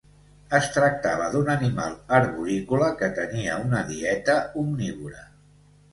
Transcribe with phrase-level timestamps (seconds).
[0.59, 5.23] Es tractava d'un animal arborícola que tenia una dieta omnívora.